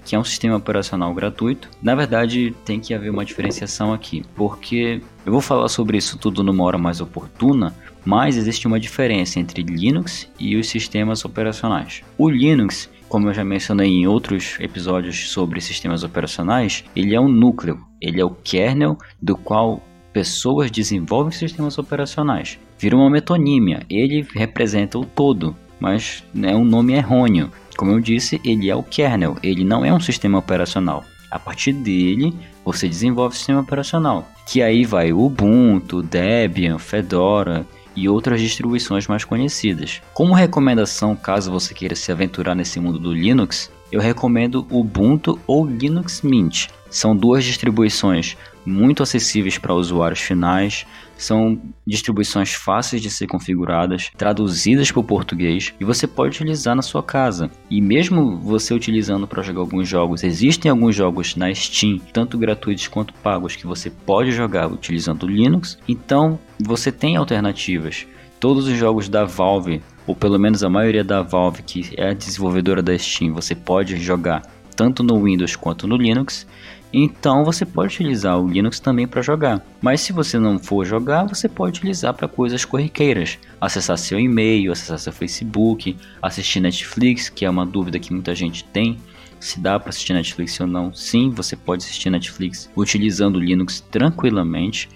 que 0.05 0.17
é 0.17 0.19
um 0.19 0.25
sistema 0.25 0.57
operacional 0.57 1.15
gratuito. 1.15 1.69
Na 1.81 1.95
verdade, 1.95 2.53
tem 2.65 2.81
que 2.81 2.95
haver 2.95 3.11
uma 3.11 3.25
diferenciação 3.25 3.93
aqui, 3.93 4.25
porque 4.35 5.01
eu 5.25 5.31
vou 5.31 5.41
falar 5.41 5.69
sobre 5.69 5.99
isso 5.99 6.19
tudo 6.19 6.43
numa 6.43 6.65
hora 6.65 6.79
mais 6.79 7.01
oportuna, 7.01 7.75
mas 8.05 8.37
existe 8.37 8.67
uma 8.67 8.79
diferença 8.79 9.39
entre 9.39 9.63
Linux 9.63 10.29
e 10.39 10.57
os 10.57 10.69
sistemas 10.69 11.25
operacionais. 11.25 12.03
O 12.19 12.29
Linux 12.29 12.89
como 13.09 13.29
eu 13.29 13.35
já 13.35 13.45
mencionei 13.45 13.89
em 13.89 14.07
outros 14.07 14.57
episódios 14.61 15.31
sobre 15.31 15.61
sistemas 15.61 16.03
operacionais, 16.03 16.85
ele 16.95 17.15
é 17.15 17.21
um 17.21 17.29
núcleo, 17.29 17.81
ele 18.01 18.21
é 18.21 18.25
o 18.25 18.31
kernel 18.31 18.99
do 19.21 19.37
qual 19.37 19.83
pessoas 20.13 20.71
desenvolvem 20.71 21.33
sistemas 21.33 21.79
operacionais. 21.79 22.59
Vira 22.79 22.97
uma 22.97 23.11
metonímia, 23.11 23.83
ele 23.89 24.27
representa 24.35 24.99
o 24.99 25.05
todo, 25.05 25.55
mas 25.79 26.25
é 26.43 26.57
um 26.57 26.65
nome 26.65 26.95
errôneo. 26.95 27.51
Como 27.77 27.93
eu 27.93 28.01
disse, 28.01 28.41
ele 28.45 28.71
é 28.71 28.75
o 28.75 28.83
kernel, 28.83 29.37
ele 29.43 29.65
não 29.65 29.85
é 29.85 29.93
um 29.93 30.01
sistema 30.01 30.39
operacional. 30.39 31.05
A 31.31 31.39
partir 31.39 31.73
dele, 31.73 32.33
você 32.65 32.89
desenvolve 32.89 33.35
o 33.35 33.39
sistema 33.39 33.61
operacional, 33.61 34.27
que 34.47 34.63
aí 34.63 34.85
vai 34.85 35.13
Ubuntu, 35.13 36.03
Debian, 36.03 36.79
Fedora, 36.79 37.67
e 37.97 38.09
outras 38.09 38.41
distribuições 38.41 39.07
mais 39.07 39.25
conhecidas. 39.25 40.03
Como 40.13 40.35
recomendação, 40.35 41.17
caso 41.17 41.51
você 41.51 41.73
queira 41.73 41.97
se 41.97 42.13
aventurar 42.13 42.55
nesse 42.55 42.79
mundo 42.79 42.99
do 42.99 43.13
Linux, 43.13 43.71
eu 43.91 44.01
recomendo 44.01 44.67
Ubuntu 44.71 45.41
ou 45.47 45.67
Linux 45.67 46.21
Mint. 46.23 46.69
São 46.91 47.17
duas 47.17 47.45
distribuições 47.45 48.37
muito 48.67 49.03
acessíveis 49.03 49.57
para 49.57 49.75
usuários 49.75 50.21
finais, 50.21 50.85
são 51.17 51.59
distribuições 51.87 52.53
fáceis 52.53 53.01
de 53.01 53.09
ser 53.09 53.27
configuradas, 53.27 54.11
traduzidas 54.17 54.91
para 54.91 55.01
o 55.01 55.05
português 55.05 55.73
e 55.81 55.85
você 55.85 56.07
pode 56.07 56.37
utilizar 56.37 56.75
na 56.75 56.83
sua 56.83 57.03
casa. 57.03 57.51
E 57.71 57.81
mesmo 57.81 58.39
você 58.39 58.75
utilizando 58.75 59.27
para 59.27 59.43
jogar 59.43 59.61
alguns 59.61 59.89
jogos, 59.89 60.23
existem 60.23 60.71
alguns 60.71 60.95
jogos 60.95 61.37
na 61.37 61.55
Steam, 61.55 61.99
tanto 62.13 62.37
gratuitos 62.37 62.89
quanto 62.89 63.15
pagos, 63.15 63.57
que 63.57 63.67
você 63.67 63.89
pode 63.91 64.33
jogar 64.33 64.71
utilizando 64.71 65.23
o 65.23 65.31
Linux. 65.31 65.79
Então 65.89 66.39
você 66.59 66.93
tem 66.93 67.17
alternativas. 67.17 68.07
Todos 68.39 68.67
os 68.67 68.77
jogos 68.77 69.09
da 69.09 69.25
Valve, 69.25 69.81
ou 70.07 70.15
pelo 70.15 70.39
menos 70.39 70.63
a 70.63 70.69
maioria 70.69 71.03
da 71.03 71.23
Valve, 71.23 71.63
que 71.63 71.95
é 71.97 72.11
a 72.11 72.15
desenvolvedora 72.15 72.83
da 72.83 72.97
Steam, 72.99 73.33
você 73.33 73.55
pode 73.55 73.97
jogar 73.97 74.43
tanto 74.77 75.03
no 75.03 75.25
Windows 75.25 75.57
quanto 75.57 75.87
no 75.87 75.97
Linux. 75.97 76.47
Então 76.93 77.45
você 77.45 77.67
pode 77.67 77.95
utilizar 77.95 78.39
o 78.41 78.49
Linux 78.49 78.81
também 78.81 79.07
para 79.07 79.23
jogar. 79.23 79.65
Mas 79.83 80.01
se 80.01 80.13
você 80.13 80.39
não 80.39 80.59
for 80.59 80.85
jogar, 80.85 81.25
você 81.25 81.49
pode 81.49 81.79
utilizar 81.79 82.15
para 82.15 82.29
coisas 82.29 82.65
corriqueiras. 82.65 83.39
Acessar 83.61 83.99
seu 83.99 84.19
e-mail, 84.19 84.73
acessar 84.73 84.99
seu 84.99 85.13
Facebook, 85.13 85.97
assistir 86.23 86.61
Netflix, 86.61 87.29
que 87.29 87.45
é 87.45 87.51
uma 87.51 87.67
dúvida 87.67 87.99
que 87.99 88.13
muita 88.13 88.35
gente 88.35 88.65
tem. 88.65 88.99
Se 89.39 89.61
dá 89.61 89.79
para 89.79 89.91
assistir 89.91 90.15
Netflix 90.15 90.59
ou 90.61 90.67
não? 90.67 90.93
Sim, 90.95 91.31
você 91.31 91.55
pode 91.55 91.85
assistir 91.85 92.09
Netflix 92.09 92.71
utilizando 92.75 93.37
o 93.37 93.41
Linux 93.41 93.81
tranquilamente. 93.81 94.89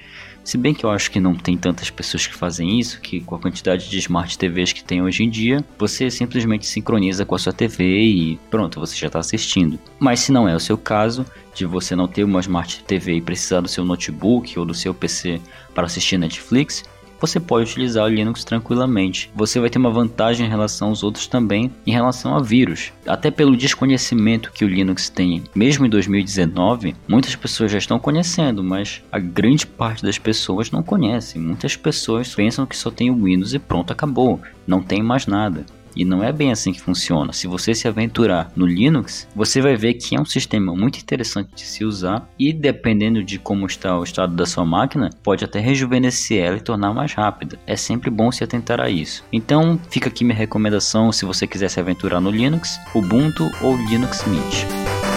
Se 0.42 0.56
bem 0.56 0.75
que 0.75 0.85
eu 0.85 0.90
acho 0.90 1.11
que 1.11 1.20
não 1.20 1.35
tem 1.35 1.56
tantas 1.56 1.90
pessoas 1.90 2.26
que 2.26 2.35
fazem 2.35 2.78
isso, 2.78 3.00
que 3.00 3.20
com 3.20 3.35
a 3.35 3.38
quantidade 3.38 3.88
de 3.88 3.99
smart 3.99 4.37
TVs 4.38 4.73
que 4.73 4.82
tem 4.82 5.02
hoje 5.02 5.23
em 5.23 5.30
dia, 5.30 5.64
você 5.78 6.11
simplesmente 6.11 6.66
sincroniza 6.66 7.25
com 7.25 7.35
a 7.35 7.38
sua 7.38 7.52
TV 7.52 7.85
e 7.85 8.37
pronto, 8.50 8.80
você 8.80 8.97
já 8.97 9.06
está 9.06 9.18
assistindo. 9.18 9.78
Mas 9.99 10.20
se 10.20 10.32
não 10.32 10.49
é 10.49 10.54
o 10.54 10.61
seu 10.61 10.78
caso, 10.78 11.25
de 11.54 11.66
você 11.66 11.94
não 11.94 12.09
ter 12.09 12.25
uma 12.25 12.40
smart 12.40 12.82
TV 12.85 13.16
e 13.16 13.20
precisar 13.20 13.61
do 13.61 13.68
seu 13.68 13.85
notebook 13.85 14.59
ou 14.59 14.64
do 14.64 14.75
seu 14.75 14.94
PC 14.94 15.40
para 15.75 15.87
assistir 15.87 16.18
Netflix, 16.18 16.85
você 17.21 17.39
pode 17.39 17.71
utilizar 17.71 18.05
o 18.05 18.09
Linux 18.09 18.45
tranquilamente. 18.45 19.31
Você 19.35 19.61
vai 19.61 19.71
ter 19.71 19.79
uma 19.79 19.91
vantagem 19.91 20.47
em 20.47 20.50
relação 20.50 20.89
aos 20.89 21.03
outros 21.03 21.27
também 21.27 21.71
em 21.87 21.93
relação 21.93 22.35
a 22.35 22.43
vírus. 22.43 22.93
Até 23.07 23.31
pelo 23.31 23.57
desconhecimento 23.57 24.53
que 24.53 24.65
o 24.65 24.69
Linux 24.69 25.09
tem, 25.09 25.45
mesmo 25.55 25.87
em 25.87 25.91
2019, 25.91 26.95
muitas 27.07 27.37
pessoas 27.37 27.73
já 27.73 27.79
estão 27.79 27.99
conhecendo, 27.99 28.62
mas 28.62 29.03
a 29.11 29.19
grande 29.19 29.67
parte 29.67 30.03
das 30.03 30.19
pessoas 30.19 30.71
não 30.71 30.83
conhece. 30.83 31.39
Muitas 31.39 31.77
pessoas 31.77 32.35
pensam 32.35 32.67
que 32.67 32.77
só 32.77 32.91
tem 32.91 33.11
o 33.11 33.25
Windows 33.25 33.55
e 33.55 33.59
pronto, 33.59 33.93
acabou. 33.93 34.41
Não 34.67 34.83
tem 34.83 35.03
mais 35.03 35.27
nada. 35.27 35.65
E 35.94 36.04
não 36.04 36.23
é 36.23 36.32
bem 36.32 36.52
assim 36.52 36.73
que 36.73 36.80
funciona. 36.80 37.32
Se 37.32 37.47
você 37.47 37.75
se 37.75 37.88
aventurar 37.88 38.52
no 38.54 38.66
Linux, 38.66 39.28
você 39.35 39.61
vai 39.61 39.76
ver 39.76 39.94
que 39.94 40.16
é 40.16 40.20
um 40.20 40.25
sistema 40.25 40.75
muito 40.75 40.99
interessante 40.99 41.54
de 41.54 41.62
se 41.62 41.85
usar 41.85 42.28
e 42.38 42.52
dependendo 42.52 43.23
de 43.23 43.38
como 43.38 43.66
está 43.66 43.99
o 43.99 44.04
estado 44.04 44.35
da 44.35 44.47
sua 44.47 44.64
máquina, 44.64 45.11
pode 45.23 45.44
até 45.44 45.59
rejuvenescer 45.59 46.42
ela 46.42 46.56
e 46.56 46.61
tornar 46.61 46.94
mais 46.94 47.12
rápida. 47.12 47.59
É 47.66 47.76
sempre 47.76 48.11
bom 48.11 48.30
se 48.30 48.44
atentar 48.44 48.80
a 48.80 48.88
isso. 48.88 49.25
Então, 49.32 49.78
fica 49.90 50.09
aqui 50.09 50.25
minha 50.25 50.37
recomendação 50.37 51.12
se 51.12 51.25
você 51.25 51.47
quiser 51.47 51.68
se 51.68 51.80
aventurar 51.80 52.20
no 52.20 52.30
Linux, 52.30 52.78
Ubuntu 52.94 53.50
ou 53.62 53.76
Linux 53.76 54.25
Mint. 54.26 55.10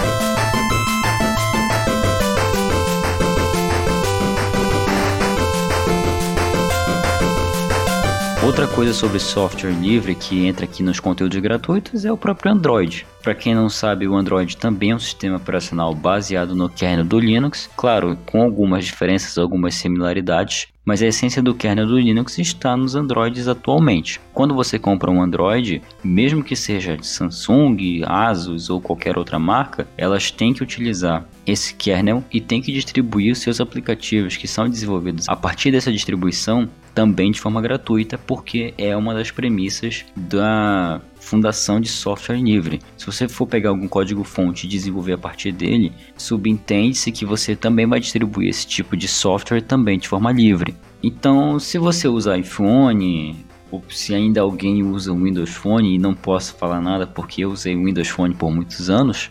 Outra 8.44 8.68
coisa 8.68 8.92
sobre 8.92 9.18
software 9.18 9.72
livre 9.72 10.14
que 10.14 10.44
entra 10.44 10.66
aqui 10.66 10.82
nos 10.82 11.00
conteúdos 11.00 11.38
gratuitos 11.38 12.04
é 12.04 12.12
o 12.12 12.16
próprio 12.16 12.52
Android. 12.52 13.06
Para 13.22 13.34
quem 13.34 13.54
não 13.54 13.70
sabe, 13.70 14.06
o 14.06 14.14
Android 14.14 14.58
também 14.58 14.90
é 14.90 14.94
um 14.94 14.98
sistema 14.98 15.38
operacional 15.38 15.94
baseado 15.94 16.54
no 16.54 16.68
kernel 16.68 17.06
do 17.06 17.18
Linux, 17.18 17.70
claro, 17.74 18.18
com 18.26 18.42
algumas 18.42 18.84
diferenças, 18.84 19.38
algumas 19.38 19.76
similaridades, 19.76 20.66
mas 20.84 21.00
a 21.00 21.06
essência 21.06 21.40
do 21.40 21.54
kernel 21.54 21.86
do 21.86 21.98
Linux 21.98 22.38
está 22.38 22.76
nos 22.76 22.94
Androids 22.94 23.48
atualmente. 23.48 24.20
Quando 24.34 24.54
você 24.54 24.78
compra 24.78 25.10
um 25.10 25.22
Android, 25.22 25.80
mesmo 26.04 26.44
que 26.44 26.54
seja 26.54 26.98
de 26.98 27.06
Samsung, 27.06 28.02
Asus 28.06 28.68
ou 28.68 28.78
qualquer 28.78 29.16
outra 29.16 29.38
marca, 29.38 29.88
elas 29.96 30.30
têm 30.30 30.52
que 30.52 30.62
utilizar 30.62 31.26
esse 31.46 31.74
kernel 31.74 32.22
e 32.30 32.42
têm 32.42 32.60
que 32.60 32.72
distribuir 32.72 33.32
os 33.32 33.38
seus 33.38 33.58
aplicativos 33.58 34.36
que 34.36 34.46
são 34.46 34.68
desenvolvidos 34.68 35.30
a 35.30 35.34
partir 35.34 35.70
dessa 35.70 35.90
distribuição 35.90 36.68
também 36.94 37.32
de 37.32 37.40
forma 37.40 37.60
gratuita, 37.60 38.16
porque 38.16 38.72
é 38.78 38.96
uma 38.96 39.12
das 39.12 39.30
premissas 39.30 40.04
da 40.14 41.00
fundação 41.18 41.80
de 41.80 41.88
software 41.88 42.40
livre. 42.40 42.80
Se 42.96 43.06
você 43.06 43.26
for 43.26 43.46
pegar 43.46 43.70
algum 43.70 43.88
código-fonte 43.88 44.66
e 44.66 44.68
desenvolver 44.68 45.14
a 45.14 45.18
partir 45.18 45.52
dele, 45.52 45.92
subentende-se 46.16 47.10
que 47.10 47.24
você 47.24 47.56
também 47.56 47.86
vai 47.86 47.98
distribuir 47.98 48.48
esse 48.48 48.66
tipo 48.66 48.96
de 48.96 49.08
software 49.08 49.62
também 49.62 49.98
de 49.98 50.06
forma 50.06 50.30
livre. 50.30 50.76
Então, 51.02 51.58
se 51.58 51.78
você 51.78 52.06
usa 52.06 52.38
iPhone, 52.38 53.44
ou 53.70 53.82
se 53.90 54.14
ainda 54.14 54.40
alguém 54.40 54.82
usa 54.84 55.12
Windows 55.12 55.50
Phone 55.50 55.94
e 55.94 55.98
não 55.98 56.14
posso 56.14 56.54
falar 56.54 56.80
nada 56.80 57.06
porque 57.06 57.44
eu 57.44 57.50
usei 57.50 57.74
o 57.74 57.84
Windows 57.84 58.08
Phone 58.08 58.34
por 58.34 58.50
muitos 58.52 58.88
anos, 58.88 59.30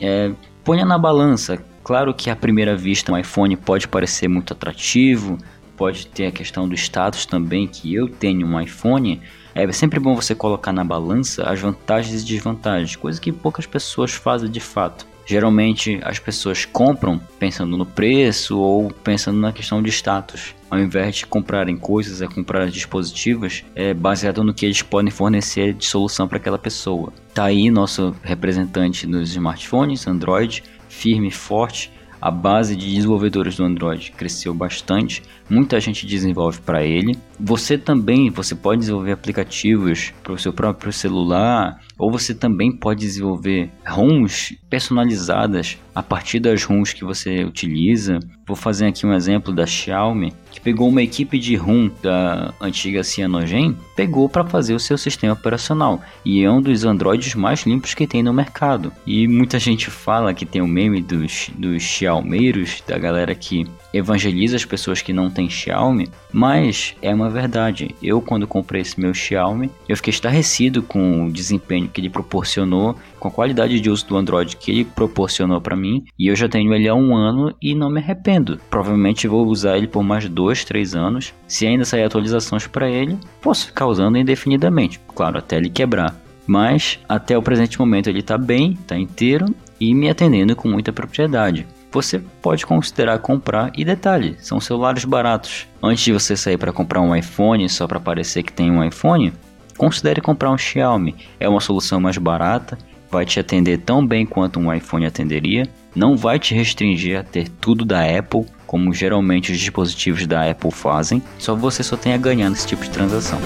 é, 0.00 0.32
ponha 0.64 0.84
na 0.84 0.98
balança. 0.98 1.62
Claro 1.84 2.12
que 2.12 2.30
à 2.30 2.36
primeira 2.36 2.76
vista 2.76 3.12
um 3.12 3.18
iPhone 3.18 3.56
pode 3.56 3.88
parecer 3.88 4.28
muito 4.28 4.52
atrativo, 4.52 5.38
pode 5.80 6.08
ter 6.08 6.26
a 6.26 6.30
questão 6.30 6.68
do 6.68 6.74
status 6.74 7.24
também, 7.24 7.66
que 7.66 7.94
eu 7.94 8.06
tenho 8.06 8.46
um 8.46 8.60
iPhone, 8.60 9.18
é 9.54 9.72
sempre 9.72 9.98
bom 9.98 10.14
você 10.14 10.34
colocar 10.34 10.74
na 10.74 10.84
balança 10.84 11.48
as 11.48 11.58
vantagens 11.58 12.20
e 12.20 12.26
desvantagens, 12.26 12.96
coisa 12.96 13.18
que 13.18 13.32
poucas 13.32 13.64
pessoas 13.64 14.12
fazem 14.12 14.50
de 14.50 14.60
fato. 14.60 15.06
Geralmente 15.24 15.98
as 16.02 16.18
pessoas 16.18 16.66
compram 16.66 17.18
pensando 17.38 17.78
no 17.78 17.86
preço 17.86 18.58
ou 18.58 18.90
pensando 18.90 19.40
na 19.40 19.52
questão 19.52 19.82
de 19.82 19.88
status, 19.88 20.54
ao 20.70 20.78
invés 20.78 21.16
de 21.16 21.26
comprarem 21.26 21.78
coisas, 21.78 22.20
é 22.20 22.26
comprar 22.26 22.68
dispositivos 22.68 23.64
é 23.74 23.94
baseado 23.94 24.44
no 24.44 24.52
que 24.52 24.66
eles 24.66 24.82
podem 24.82 25.10
fornecer 25.10 25.72
de 25.72 25.86
solução 25.86 26.28
para 26.28 26.36
aquela 26.36 26.58
pessoa. 26.58 27.10
Tá 27.32 27.44
aí 27.44 27.70
nosso 27.70 28.14
representante 28.22 29.06
nos 29.06 29.30
smartphones, 29.30 30.06
Android, 30.06 30.62
firme 30.90 31.28
e 31.28 31.32
forte, 31.32 31.90
a 32.20 32.30
base 32.30 32.76
de 32.76 32.94
desenvolvedores 32.94 33.56
do 33.56 33.64
Android 33.64 34.12
cresceu 34.12 34.52
bastante, 34.52 35.22
muita 35.50 35.80
gente 35.80 36.06
desenvolve 36.06 36.60
para 36.60 36.84
ele. 36.84 37.18
Você 37.38 37.76
também, 37.76 38.30
você 38.30 38.54
pode 38.54 38.80
desenvolver 38.80 39.12
aplicativos 39.12 40.12
para 40.22 40.32
o 40.32 40.38
seu 40.38 40.52
próprio 40.52 40.92
celular, 40.92 41.80
ou 41.98 42.10
você 42.10 42.34
também 42.34 42.72
pode 42.72 43.00
desenvolver 43.00 43.70
ROMs 43.86 44.58
personalizadas 44.70 45.76
a 45.94 46.02
partir 46.02 46.40
das 46.40 46.64
ROMs 46.64 46.94
que 46.94 47.04
você 47.04 47.44
utiliza. 47.44 48.20
Vou 48.46 48.56
fazer 48.56 48.86
aqui 48.86 49.06
um 49.06 49.12
exemplo 49.12 49.52
da 49.52 49.66
Xiaomi, 49.66 50.32
que 50.50 50.60
pegou 50.60 50.88
uma 50.88 51.02
equipe 51.02 51.38
de 51.38 51.56
ROM 51.56 51.90
da 52.02 52.54
antiga 52.60 53.02
Cyanogen, 53.02 53.76
pegou 53.94 54.28
para 54.28 54.44
fazer 54.44 54.74
o 54.74 54.80
seu 54.80 54.96
sistema 54.96 55.34
operacional 55.34 56.00
e 56.24 56.42
é 56.42 56.50
um 56.50 56.60
dos 56.60 56.84
Androids 56.84 57.34
mais 57.34 57.60
limpos 57.62 57.94
que 57.94 58.06
tem 58.06 58.22
no 58.22 58.32
mercado. 58.32 58.92
E 59.06 59.28
muita 59.28 59.58
gente 59.58 59.90
fala 59.90 60.34
que 60.34 60.46
tem 60.46 60.62
o 60.62 60.66
meme 60.66 61.02
dos, 61.02 61.50
dos 61.56 61.82
Xiaomeiros, 61.82 62.82
da 62.86 62.98
galera 62.98 63.34
que 63.34 63.66
evangeliza 63.92 64.56
as 64.56 64.64
pessoas 64.64 65.02
que 65.02 65.12
não 65.12 65.30
têm 65.30 65.48
Xiaomi, 65.48 66.08
mas 66.32 66.94
é 67.02 67.14
uma 67.14 67.28
verdade. 67.28 67.94
Eu, 68.02 68.20
quando 68.20 68.46
comprei 68.46 68.82
esse 68.82 69.00
meu 69.00 69.12
Xiaomi, 69.12 69.70
eu 69.88 69.96
fiquei 69.96 70.10
estarrecido 70.10 70.82
com 70.82 71.26
o 71.26 71.32
desempenho 71.32 71.88
que 71.88 72.00
ele 72.00 72.10
proporcionou, 72.10 72.96
com 73.18 73.28
a 73.28 73.30
qualidade 73.30 73.80
de 73.80 73.90
uso 73.90 74.06
do 74.06 74.16
Android 74.16 74.56
que 74.56 74.70
ele 74.70 74.84
proporcionou 74.84 75.60
para 75.60 75.76
mim, 75.76 76.04
e 76.18 76.28
eu 76.28 76.36
já 76.36 76.48
tenho 76.48 76.72
ele 76.74 76.88
há 76.88 76.94
um 76.94 77.14
ano 77.14 77.54
e 77.60 77.74
não 77.74 77.90
me 77.90 78.00
arrependo. 78.00 78.58
Provavelmente 78.70 79.28
vou 79.28 79.46
usar 79.46 79.76
ele 79.76 79.86
por 79.86 80.02
mais 80.02 80.28
dois, 80.28 80.64
três 80.64 80.94
anos. 80.94 81.34
Se 81.46 81.66
ainda 81.66 81.84
sair 81.84 82.04
atualizações 82.04 82.66
para 82.66 82.88
ele, 82.88 83.18
posso 83.40 83.66
ficar 83.66 83.86
usando 83.86 84.18
indefinidamente, 84.18 85.00
claro, 85.14 85.38
até 85.38 85.56
ele 85.56 85.70
quebrar. 85.70 86.14
Mas 86.46 86.98
até 87.08 87.36
o 87.36 87.42
presente 87.42 87.78
momento 87.78 88.08
ele 88.08 88.20
está 88.20 88.36
bem, 88.36 88.72
está 88.72 88.98
inteiro 88.98 89.46
e 89.78 89.94
me 89.94 90.10
atendendo 90.10 90.56
com 90.56 90.68
muita 90.68 90.92
propriedade 90.92 91.66
você 91.90 92.18
pode 92.40 92.64
considerar 92.64 93.18
comprar. 93.18 93.72
E 93.76 93.84
detalhe, 93.84 94.36
são 94.40 94.60
celulares 94.60 95.04
baratos. 95.04 95.66
Antes 95.82 96.04
de 96.04 96.12
você 96.12 96.36
sair 96.36 96.58
para 96.58 96.72
comprar 96.72 97.00
um 97.00 97.14
iPhone 97.14 97.68
só 97.68 97.86
para 97.86 98.00
parecer 98.00 98.42
que 98.42 98.52
tem 98.52 98.70
um 98.70 98.84
iPhone, 98.84 99.32
considere 99.76 100.20
comprar 100.20 100.50
um 100.50 100.58
Xiaomi. 100.58 101.16
É 101.38 101.48
uma 101.48 101.60
solução 101.60 102.00
mais 102.00 102.18
barata, 102.18 102.78
vai 103.10 103.24
te 103.24 103.40
atender 103.40 103.78
tão 103.78 104.06
bem 104.06 104.24
quanto 104.24 104.60
um 104.60 104.72
iPhone 104.72 105.06
atenderia, 105.06 105.68
não 105.94 106.16
vai 106.16 106.38
te 106.38 106.54
restringir 106.54 107.18
a 107.18 107.24
ter 107.24 107.48
tudo 107.48 107.84
da 107.84 108.00
Apple, 108.02 108.46
como 108.66 108.94
geralmente 108.94 109.50
os 109.50 109.58
dispositivos 109.58 110.26
da 110.26 110.48
Apple 110.48 110.70
fazem. 110.70 111.22
Só 111.38 111.56
você 111.56 111.82
só 111.82 111.96
tem 111.96 112.12
a 112.12 112.18
ganhar 112.18 112.48
nesse 112.48 112.66
tipo 112.66 112.82
de 112.82 112.90
transação. 112.90 113.40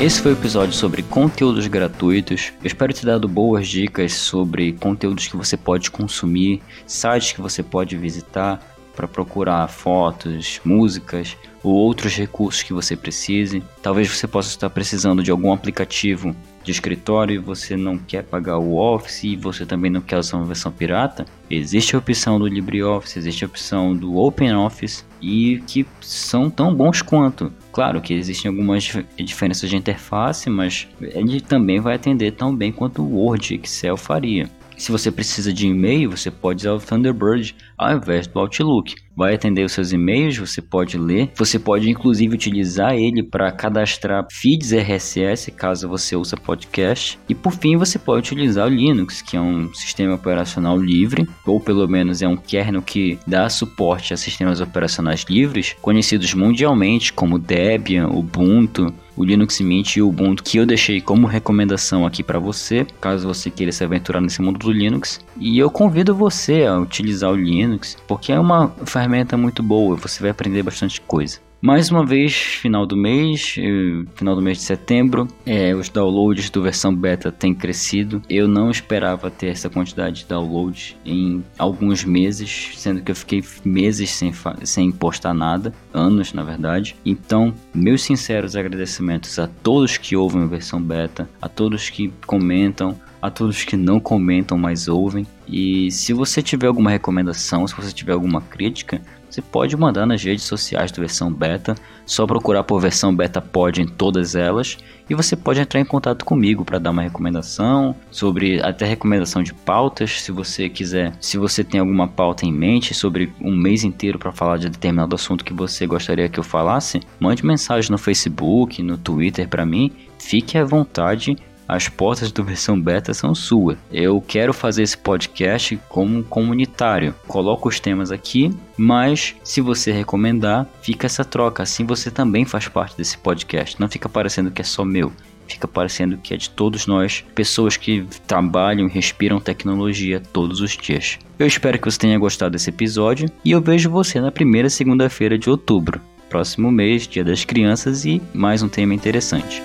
Esse 0.00 0.22
foi 0.22 0.32
o 0.32 0.36
episódio 0.36 0.72
sobre 0.74 1.02
conteúdos 1.02 1.66
gratuitos. 1.66 2.52
Eu 2.62 2.68
espero 2.68 2.94
ter 2.94 3.04
dado 3.04 3.26
boas 3.26 3.66
dicas 3.66 4.14
sobre 4.14 4.72
conteúdos 4.74 5.26
que 5.26 5.36
você 5.36 5.56
pode 5.56 5.90
consumir, 5.90 6.62
sites 6.86 7.32
que 7.32 7.40
você 7.40 7.64
pode 7.64 7.96
visitar 7.96 8.62
para 8.94 9.08
procurar 9.08 9.66
fotos, 9.66 10.60
músicas 10.64 11.36
ou 11.62 11.74
outros 11.74 12.16
recursos 12.16 12.62
que 12.62 12.72
você 12.72 12.96
precise. 12.96 13.62
Talvez 13.82 14.08
você 14.08 14.26
possa 14.26 14.48
estar 14.48 14.70
precisando 14.70 15.22
de 15.22 15.30
algum 15.30 15.52
aplicativo 15.52 16.34
de 16.62 16.72
escritório 16.72 17.34
e 17.34 17.38
você 17.38 17.76
não 17.76 17.96
quer 17.96 18.22
pagar 18.22 18.58
o 18.58 18.76
Office 18.76 19.24
e 19.24 19.36
você 19.36 19.64
também 19.64 19.90
não 19.90 20.00
quer 20.00 20.18
usar 20.18 20.36
uma 20.36 20.44
versão 20.44 20.70
pirata, 20.70 21.24
existe 21.50 21.94
a 21.94 21.98
opção 21.98 22.38
do 22.38 22.46
LibreOffice, 22.46 23.18
existe 23.18 23.44
a 23.44 23.48
opção 23.48 23.96
do 23.96 24.16
OpenOffice 24.16 25.04
e 25.20 25.62
que 25.66 25.86
são 26.00 26.50
tão 26.50 26.74
bons 26.74 27.00
quanto. 27.00 27.52
Claro 27.72 28.00
que 28.00 28.12
existem 28.12 28.50
algumas 28.50 28.92
diferenças 29.16 29.70
de 29.70 29.76
interface, 29.76 30.50
mas 30.50 30.86
ele 31.00 31.40
também 31.40 31.80
vai 31.80 31.94
atender 31.94 32.32
tão 32.32 32.54
bem 32.54 32.70
quanto 32.70 33.02
o 33.02 33.14
Word 33.14 33.54
e 33.54 33.60
Excel 33.62 33.96
faria. 33.96 34.50
Se 34.78 34.92
você 34.92 35.10
precisa 35.10 35.52
de 35.52 35.66
e-mail, 35.66 36.12
você 36.12 36.30
pode 36.30 36.60
usar 36.60 36.72
o 36.72 36.78
Thunderbird 36.78 37.54
ao 37.76 37.96
invés 37.96 38.28
do 38.28 38.38
Outlook. 38.38 38.94
Vai 39.16 39.34
atender 39.34 39.64
os 39.64 39.72
seus 39.72 39.92
e-mails, 39.92 40.38
você 40.38 40.62
pode 40.62 40.96
ler. 40.96 41.32
Você 41.36 41.58
pode 41.58 41.90
inclusive 41.90 42.32
utilizar 42.32 42.94
ele 42.94 43.24
para 43.24 43.50
cadastrar 43.50 44.24
feeds 44.30 44.72
RSS 44.72 45.50
caso 45.50 45.88
você 45.88 46.14
use 46.14 46.36
podcast. 46.36 47.18
E 47.28 47.34
por 47.34 47.52
fim, 47.52 47.76
você 47.76 47.98
pode 47.98 48.20
utilizar 48.32 48.68
o 48.68 48.70
Linux, 48.70 49.20
que 49.20 49.36
é 49.36 49.40
um 49.40 49.74
sistema 49.74 50.14
operacional 50.14 50.78
livre, 50.78 51.28
ou 51.44 51.58
pelo 51.58 51.88
menos 51.88 52.22
é 52.22 52.28
um 52.28 52.36
kernel 52.36 52.80
que 52.80 53.18
dá 53.26 53.48
suporte 53.48 54.14
a 54.14 54.16
sistemas 54.16 54.60
operacionais 54.60 55.26
livres, 55.28 55.74
conhecidos 55.82 56.32
mundialmente 56.34 57.12
como 57.12 57.36
Debian, 57.36 58.06
Ubuntu, 58.06 58.94
o 59.18 59.24
Linux 59.24 59.60
Mint 59.60 59.96
e 59.96 60.02
o 60.02 60.08
Ubuntu 60.08 60.44
que 60.44 60.58
eu 60.58 60.64
deixei 60.64 61.00
como 61.00 61.26
recomendação 61.26 62.06
aqui 62.06 62.22
para 62.22 62.38
você, 62.38 62.86
caso 63.00 63.26
você 63.26 63.50
queira 63.50 63.72
se 63.72 63.82
aventurar 63.82 64.20
nesse 64.20 64.40
mundo 64.40 64.60
do 64.60 64.70
Linux. 64.70 65.18
E 65.36 65.58
eu 65.58 65.68
convido 65.68 66.14
você 66.14 66.64
a 66.64 66.78
utilizar 66.78 67.32
o 67.32 67.36
Linux, 67.36 67.96
porque 68.06 68.30
é 68.30 68.38
uma 68.38 68.68
ferramenta 68.86 69.36
muito 69.36 69.60
boa, 69.60 69.96
você 69.96 70.22
vai 70.22 70.30
aprender 70.30 70.62
bastante 70.62 71.00
coisa. 71.00 71.40
Mais 71.60 71.90
uma 71.90 72.06
vez, 72.06 72.34
final 72.34 72.86
do 72.86 72.96
mês, 72.96 73.56
eh, 73.58 74.04
final 74.14 74.36
do 74.36 74.40
mês 74.40 74.58
de 74.58 74.64
setembro, 74.64 75.26
é, 75.44 75.74
os 75.74 75.88
downloads 75.88 76.50
do 76.50 76.62
versão 76.62 76.94
beta 76.94 77.32
têm 77.32 77.52
crescido. 77.52 78.22
Eu 78.30 78.46
não 78.46 78.70
esperava 78.70 79.28
ter 79.28 79.48
essa 79.48 79.68
quantidade 79.68 80.20
de 80.20 80.26
downloads 80.26 80.96
em 81.04 81.42
alguns 81.58 82.04
meses, 82.04 82.70
sendo 82.76 83.02
que 83.02 83.10
eu 83.10 83.16
fiquei 83.16 83.42
meses 83.64 84.10
sem, 84.10 84.32
sem 84.62 84.92
postar 84.92 85.34
nada, 85.34 85.74
anos 85.92 86.32
na 86.32 86.44
verdade. 86.44 86.94
Então, 87.04 87.52
meus 87.74 88.02
sinceros 88.02 88.54
agradecimentos 88.54 89.36
a 89.40 89.48
todos 89.48 89.98
que 89.98 90.14
ouvem 90.14 90.44
a 90.44 90.46
versão 90.46 90.80
beta, 90.80 91.28
a 91.42 91.48
todos 91.48 91.90
que 91.90 92.12
comentam, 92.24 92.96
a 93.20 93.30
todos 93.30 93.64
que 93.64 93.76
não 93.76 93.98
comentam, 93.98 94.56
mas 94.56 94.86
ouvem. 94.86 95.26
E 95.48 95.90
se 95.90 96.12
você 96.12 96.40
tiver 96.40 96.68
alguma 96.68 96.90
recomendação, 96.90 97.66
se 97.66 97.74
você 97.74 97.90
tiver 97.90 98.12
alguma 98.12 98.40
crítica, 98.40 99.00
você 99.28 99.42
pode 99.42 99.76
mandar 99.76 100.06
nas 100.06 100.22
redes 100.22 100.44
sociais 100.44 100.90
do 100.90 101.00
versão 101.00 101.32
beta, 101.32 101.74
só 102.06 102.26
procurar 102.26 102.64
por 102.64 102.80
versão 102.80 103.14
beta 103.14 103.40
pod 103.40 103.80
em 103.80 103.86
todas 103.86 104.34
elas 104.34 104.78
e 105.10 105.14
você 105.14 105.34
pode 105.36 105.60
entrar 105.60 105.80
em 105.80 105.84
contato 105.84 106.24
comigo 106.24 106.64
para 106.64 106.78
dar 106.78 106.90
uma 106.90 107.02
recomendação 107.02 107.94
sobre 108.10 108.60
até 108.62 108.86
recomendação 108.86 109.42
de 109.42 109.54
pautas, 109.54 110.22
se 110.22 110.32
você 110.32 110.68
quiser, 110.68 111.12
se 111.20 111.38
você 111.38 111.64
tem 111.64 111.80
alguma 111.80 112.06
pauta 112.06 112.44
em 112.44 112.52
mente 112.52 112.94
sobre 112.94 113.32
um 113.40 113.56
mês 113.56 113.84
inteiro 113.84 114.18
para 114.18 114.32
falar 114.32 114.58
de 114.58 114.68
determinado 114.68 115.14
assunto 115.14 115.44
que 115.44 115.52
você 115.52 115.86
gostaria 115.86 116.28
que 116.28 116.38
eu 116.38 116.44
falasse, 116.44 117.00
mande 117.18 117.44
mensagem 117.44 117.90
no 117.90 117.98
Facebook, 117.98 118.82
no 118.82 118.98
Twitter 118.98 119.48
para 119.48 119.64
mim, 119.64 119.92
fique 120.18 120.58
à 120.58 120.64
vontade 120.64 121.36
as 121.68 121.86
portas 121.86 122.32
do 122.32 122.42
versão 122.42 122.80
beta 122.80 123.12
são 123.12 123.34
suas. 123.34 123.76
Eu 123.92 124.24
quero 124.26 124.54
fazer 124.54 124.82
esse 124.82 124.96
podcast 124.96 125.78
como 125.88 126.24
comunitário. 126.24 127.14
Coloco 127.26 127.68
os 127.68 127.78
temas 127.78 128.10
aqui, 128.10 128.50
mas 128.76 129.36
se 129.44 129.60
você 129.60 129.92
recomendar, 129.92 130.66
fica 130.80 131.06
essa 131.06 131.24
troca. 131.24 131.62
Assim 131.62 131.84
você 131.84 132.10
também 132.10 132.46
faz 132.46 132.66
parte 132.66 132.96
desse 132.96 133.18
podcast. 133.18 133.78
Não 133.78 133.88
fica 133.88 134.08
parecendo 134.08 134.50
que 134.50 134.62
é 134.62 134.64
só 134.64 134.84
meu 134.84 135.12
fica 135.46 135.66
parecendo 135.66 136.18
que 136.18 136.34
é 136.34 136.36
de 136.36 136.50
todos 136.50 136.86
nós, 136.86 137.24
pessoas 137.34 137.74
que 137.74 138.04
trabalham 138.26 138.86
e 138.86 138.90
respiram 138.90 139.40
tecnologia 139.40 140.20
todos 140.20 140.60
os 140.60 140.76
dias. 140.76 141.18
Eu 141.38 141.46
espero 141.46 141.78
que 141.78 141.90
você 141.90 141.98
tenha 141.98 142.18
gostado 142.18 142.52
desse 142.52 142.68
episódio 142.68 143.30
e 143.42 143.50
eu 143.50 143.60
vejo 143.62 143.88
você 143.88 144.20
na 144.20 144.30
primeira 144.30 144.68
segunda-feira 144.68 145.38
de 145.38 145.48
outubro, 145.48 146.02
próximo 146.28 146.70
mês, 146.70 147.08
Dia 147.08 147.24
das 147.24 147.46
Crianças 147.46 148.04
e 148.04 148.20
mais 148.34 148.62
um 148.62 148.68
tema 148.68 148.94
interessante. 148.94 149.62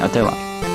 Até 0.00 0.22
lá! 0.22 0.71